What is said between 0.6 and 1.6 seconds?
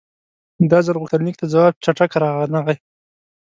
دا ځل غوښتنلیک ته